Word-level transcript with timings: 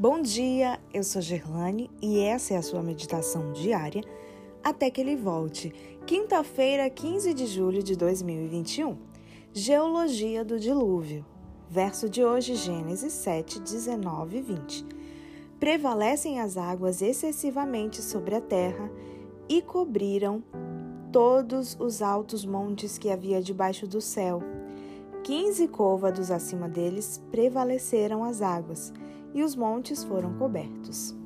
Bom 0.00 0.22
dia, 0.22 0.80
eu 0.94 1.04
sou 1.04 1.20
Gerlane 1.20 1.90
e 2.00 2.20
essa 2.20 2.54
é 2.54 2.56
a 2.56 2.62
sua 2.62 2.82
meditação 2.82 3.52
diária 3.52 4.02
até 4.64 4.88
que 4.88 4.98
ele 4.98 5.14
volte. 5.14 5.74
Quinta-feira, 6.06 6.88
15 6.88 7.34
de 7.34 7.44
julho 7.44 7.82
de 7.82 7.94
2021. 7.96 8.96
Geologia 9.52 10.42
do 10.42 10.58
dilúvio. 10.58 11.22
Verso 11.68 12.08
de 12.08 12.24
hoje, 12.24 12.54
Gênesis 12.54 13.12
7, 13.12 13.60
19 13.60 14.38
e 14.38 14.40
20. 14.40 14.86
Prevalecem 15.60 16.40
as 16.40 16.56
águas 16.56 17.02
excessivamente 17.02 18.00
sobre 18.00 18.34
a 18.34 18.40
terra 18.40 18.90
e 19.50 19.60
cobriram 19.60 20.42
todos 21.12 21.76
os 21.78 22.00
altos 22.00 22.42
montes 22.46 22.96
que 22.96 23.10
havia 23.10 23.42
debaixo 23.42 23.86
do 23.86 24.00
céu. 24.00 24.42
Quinze 25.22 25.68
côvados 25.68 26.30
acima 26.30 26.70
deles 26.70 27.22
prevaleceram 27.30 28.24
as 28.24 28.40
águas 28.40 28.94
e 29.34 29.42
os 29.42 29.54
montes 29.54 30.04
foram 30.04 30.34
cobertos. 30.34 31.16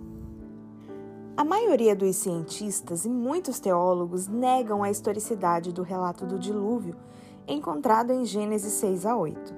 A 1.36 1.44
maioria 1.44 1.96
dos 1.96 2.16
cientistas 2.16 3.04
e 3.04 3.08
muitos 3.08 3.58
teólogos 3.58 4.28
negam 4.28 4.82
a 4.82 4.90
historicidade 4.90 5.72
do 5.72 5.82
relato 5.82 6.24
do 6.24 6.38
dilúvio 6.38 6.94
encontrado 7.46 8.12
em 8.12 8.24
Gênesis 8.24 8.72
6 8.74 9.04
a 9.04 9.16
8. 9.16 9.54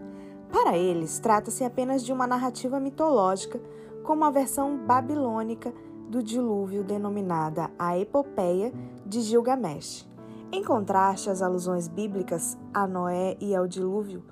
Para 0.50 0.76
eles, 0.76 1.18
trata-se 1.18 1.64
apenas 1.64 2.02
de 2.02 2.12
uma 2.12 2.26
narrativa 2.26 2.80
mitológica, 2.80 3.60
como 4.02 4.24
a 4.24 4.30
versão 4.30 4.78
babilônica 4.78 5.72
do 6.08 6.22
dilúvio 6.22 6.84
denominada 6.84 7.70
a 7.78 7.98
Epopeia 7.98 8.72
de 9.04 9.20
Gilgamesh. 9.20 10.08
Em 10.52 10.62
contraste, 10.62 11.28
as 11.28 11.42
alusões 11.42 11.88
bíblicas 11.88 12.56
a 12.72 12.86
Noé 12.86 13.36
e 13.40 13.54
ao 13.54 13.66
dilúvio 13.66 14.22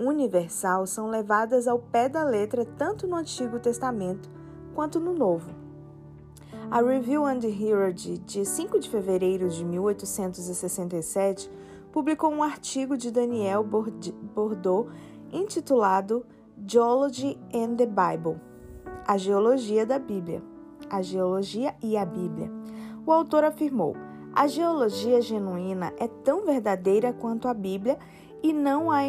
universal 0.00 0.86
são 0.86 1.08
levadas 1.08 1.66
ao 1.66 1.78
pé 1.78 2.08
da 2.08 2.24
letra 2.24 2.64
tanto 2.64 3.06
no 3.06 3.16
Antigo 3.16 3.58
Testamento 3.58 4.30
quanto 4.74 5.00
no 5.00 5.12
Novo. 5.12 5.50
A 6.70 6.80
Review 6.80 7.24
and 7.24 7.40
Herald, 7.44 8.18
de 8.18 8.44
5 8.44 8.78
de 8.78 8.90
fevereiro 8.90 9.48
de 9.48 9.64
1867, 9.64 11.50
publicou 11.90 12.30
um 12.30 12.42
artigo 12.42 12.96
de 12.96 13.10
Daniel 13.10 13.64
Bordeaux 13.64 14.90
intitulado 15.32 16.24
Geology 16.66 17.38
and 17.54 17.76
the 17.76 17.86
Bible 17.86 18.40
A 19.06 19.16
Geologia 19.16 19.86
da 19.86 19.98
Bíblia. 19.98 20.42
A 20.90 21.00
Geologia 21.00 21.74
e 21.82 21.96
a 21.96 22.04
Bíblia. 22.04 22.50
O 23.06 23.12
autor 23.12 23.44
afirmou: 23.44 23.96
a 24.34 24.46
geologia 24.46 25.20
genuína 25.20 25.92
é 25.98 26.06
tão 26.06 26.44
verdadeira 26.44 27.12
quanto 27.12 27.48
a 27.48 27.54
Bíblia 27.54 27.98
e 28.42 28.52
não 28.52 28.90
a 28.90 29.04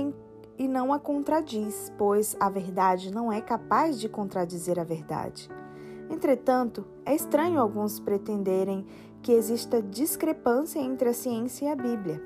e 0.59 0.67
não 0.67 0.91
a 0.91 0.99
contradiz, 0.99 1.89
pois 1.97 2.35
a 2.37 2.49
verdade 2.49 3.13
não 3.13 3.31
é 3.31 3.39
capaz 3.39 3.97
de 3.97 4.09
contradizer 4.09 4.77
a 4.77 4.83
verdade. 4.83 5.49
Entretanto, 6.09 6.85
é 7.05 7.15
estranho 7.15 7.61
alguns 7.61 7.97
pretenderem 7.97 8.85
que 9.21 9.31
exista 9.31 9.81
discrepância 9.81 10.79
entre 10.79 11.07
a 11.07 11.13
ciência 11.13 11.65
e 11.65 11.69
a 11.69 11.75
Bíblia. 11.75 12.21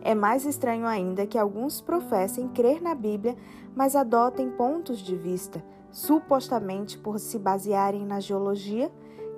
É 0.00 0.14
mais 0.14 0.46
estranho 0.46 0.86
ainda 0.86 1.26
que 1.26 1.36
alguns 1.36 1.80
professem 1.80 2.48
crer 2.48 2.80
na 2.80 2.94
Bíblia, 2.94 3.36
mas 3.74 3.96
adotem 3.96 4.50
pontos 4.50 4.98
de 4.98 5.16
vista, 5.16 5.64
supostamente 5.90 6.96
por 6.96 7.18
se 7.18 7.38
basearem 7.38 8.06
na 8.06 8.20
geologia, 8.20 8.92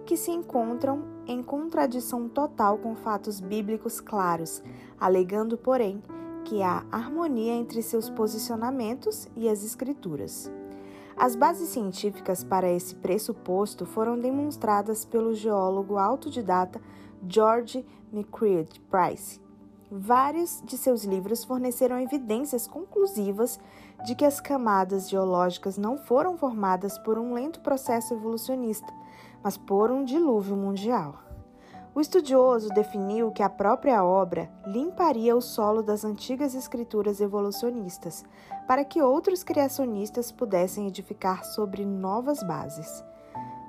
que 0.04 0.16
se 0.18 0.30
encontram 0.30 1.02
em 1.26 1.42
contradição 1.42 2.28
total 2.28 2.76
com 2.76 2.94
fatos 2.94 3.40
bíblicos 3.40 4.00
claros, 4.00 4.62
alegando, 5.00 5.56
porém, 5.56 6.02
que 6.44 6.62
há 6.62 6.84
harmonia 6.92 7.52
entre 7.52 7.82
seus 7.82 8.08
posicionamentos 8.10 9.28
e 9.36 9.48
as 9.48 9.64
escrituras. 9.64 10.50
As 11.16 11.34
bases 11.34 11.68
científicas 11.68 12.44
para 12.44 12.70
esse 12.70 12.94
pressuposto 12.96 13.86
foram 13.86 14.18
demonstradas 14.18 15.04
pelo 15.04 15.34
geólogo 15.34 15.96
autodidata 15.96 16.80
George 17.26 17.84
McCreed 18.12 18.80
Price. 18.90 19.40
Vários 19.90 20.60
de 20.64 20.76
seus 20.76 21.04
livros 21.04 21.44
forneceram 21.44 22.00
evidências 22.00 22.66
conclusivas 22.66 23.60
de 24.04 24.14
que 24.14 24.24
as 24.24 24.40
camadas 24.40 25.08
geológicas 25.08 25.78
não 25.78 25.96
foram 25.96 26.36
formadas 26.36 26.98
por 26.98 27.16
um 27.16 27.32
lento 27.32 27.60
processo 27.60 28.12
evolucionista, 28.12 28.92
mas 29.42 29.56
por 29.56 29.92
um 29.92 30.04
dilúvio 30.04 30.56
mundial. 30.56 31.22
O 31.94 32.00
estudioso 32.00 32.70
definiu 32.70 33.30
que 33.30 33.40
a 33.40 33.48
própria 33.48 34.02
obra 34.02 34.50
limparia 34.66 35.36
o 35.36 35.40
solo 35.40 35.80
das 35.80 36.04
antigas 36.04 36.52
escrituras 36.52 37.20
evolucionistas, 37.20 38.24
para 38.66 38.84
que 38.84 39.00
outros 39.00 39.44
criacionistas 39.44 40.32
pudessem 40.32 40.88
edificar 40.88 41.44
sobre 41.44 41.86
novas 41.86 42.42
bases. 42.42 43.04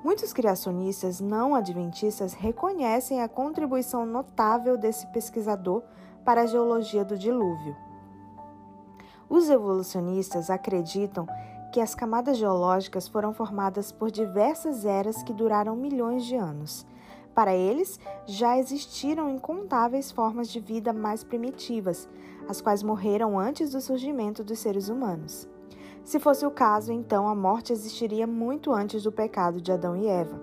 Muitos 0.02 0.32
criacionistas 0.32 1.20
não 1.20 1.54
adventistas 1.54 2.32
reconhecem 2.32 3.22
a 3.22 3.28
contribuição 3.28 4.04
notável 4.04 4.76
desse 4.76 5.06
pesquisador 5.08 5.84
para 6.24 6.40
a 6.42 6.46
geologia 6.46 7.04
do 7.04 7.16
dilúvio. 7.16 7.76
Os 9.30 9.48
evolucionistas 9.48 10.50
acreditam 10.50 11.28
que 11.72 11.80
as 11.80 11.94
camadas 11.94 12.38
geológicas 12.38 13.06
foram 13.06 13.32
formadas 13.32 13.92
por 13.92 14.10
diversas 14.10 14.84
eras 14.84 15.22
que 15.22 15.32
duraram 15.32 15.76
milhões 15.76 16.24
de 16.24 16.34
anos 16.34 16.84
para 17.36 17.54
eles, 17.54 18.00
já 18.24 18.58
existiram 18.58 19.28
incontáveis 19.28 20.10
formas 20.10 20.48
de 20.48 20.58
vida 20.58 20.90
mais 20.90 21.22
primitivas, 21.22 22.08
as 22.48 22.62
quais 22.62 22.82
morreram 22.82 23.38
antes 23.38 23.72
do 23.72 23.80
surgimento 23.82 24.42
dos 24.42 24.58
seres 24.58 24.88
humanos. 24.88 25.46
Se 26.02 26.18
fosse 26.18 26.46
o 26.46 26.50
caso, 26.50 26.92
então 26.92 27.28
a 27.28 27.34
morte 27.34 27.74
existiria 27.74 28.26
muito 28.26 28.72
antes 28.72 29.02
do 29.02 29.12
pecado 29.12 29.60
de 29.60 29.70
Adão 29.70 29.94
e 29.94 30.06
Eva. 30.06 30.40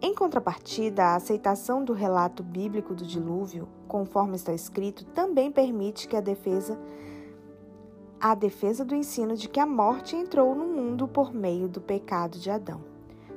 Em 0.00 0.14
contrapartida, 0.14 1.02
a 1.02 1.16
aceitação 1.16 1.84
do 1.84 1.92
relato 1.92 2.44
bíblico 2.44 2.94
do 2.94 3.04
dilúvio, 3.04 3.68
conforme 3.88 4.36
está 4.36 4.54
escrito, 4.54 5.04
também 5.06 5.50
permite 5.50 6.06
que 6.06 6.14
a 6.14 6.20
defesa 6.20 6.78
a 8.20 8.34
defesa 8.36 8.84
do 8.84 8.94
ensino 8.94 9.36
de 9.36 9.48
que 9.48 9.58
a 9.58 9.66
morte 9.66 10.14
entrou 10.14 10.54
no 10.54 10.66
mundo 10.66 11.08
por 11.08 11.34
meio 11.34 11.68
do 11.68 11.80
pecado 11.80 12.38
de 12.38 12.50
Adão. 12.50 12.84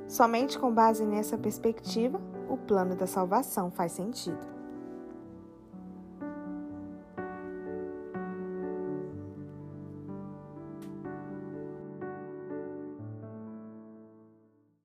Somente 0.07 0.59
com 0.59 0.73
base 0.73 1.05
nessa 1.05 1.37
perspectiva, 1.37 2.19
o 2.51 2.57
plano 2.57 2.95
da 2.95 3.07
salvação 3.07 3.71
faz 3.71 3.93
sentido. 3.93 4.60